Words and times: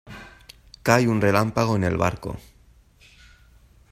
Cae 0.81 1.07
un 1.07 1.21
relámpago 1.21 1.75
en 1.75 1.83
el 1.83 1.95
barco. 1.95 2.35